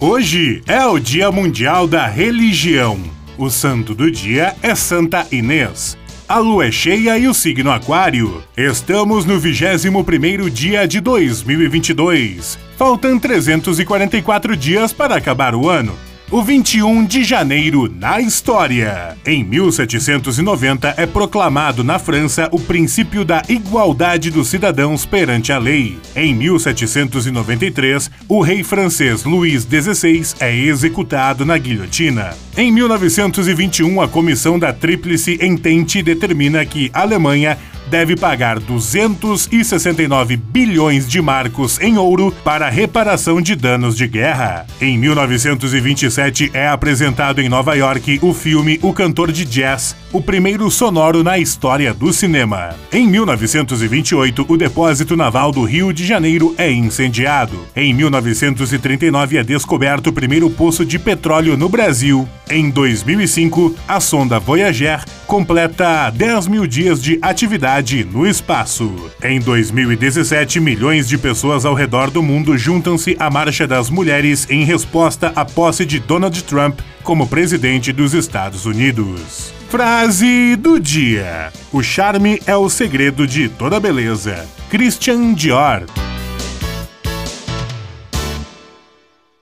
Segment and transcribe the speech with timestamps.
[0.00, 3.00] Hoje é o Dia Mundial da Religião.
[3.36, 5.98] O santo do dia é Santa Inês.
[6.28, 8.44] A lua é cheia e o signo Aquário.
[8.56, 12.56] Estamos no 21º dia de 2022.
[12.76, 15.98] Faltam 344 dias para acabar o ano
[16.30, 19.16] o 21 de janeiro na história.
[19.24, 25.98] Em 1790 é proclamado na França o princípio da igualdade dos cidadãos perante a lei.
[26.14, 32.34] Em 1793, o rei francês Luís XVI é executado na guilhotina.
[32.56, 37.56] Em 1921, a Comissão da Tríplice Entente determina que a Alemanha
[37.88, 44.66] deve pagar 269 bilhões de marcos em ouro para reparação de danos de guerra.
[44.80, 50.70] Em 1927 é apresentado em Nova York o filme O Cantor de Jazz, o primeiro
[50.70, 52.70] sonoro na história do cinema.
[52.92, 57.58] Em 1928, o depósito naval do Rio de Janeiro é incendiado.
[57.74, 62.28] Em 1939 é descoberto o primeiro poço de petróleo no Brasil.
[62.50, 69.10] Em 2005, a sonda Voyager completa 10 mil dias de atividade no espaço.
[69.22, 74.64] Em 2017, milhões de pessoas ao redor do mundo juntam-se à Marcha das Mulheres em
[74.64, 79.52] resposta à posse de Donald Trump como presidente dos Estados Unidos.
[79.68, 84.46] Frase do dia: O charme é o segredo de toda beleza.
[84.70, 85.84] Christian Dior.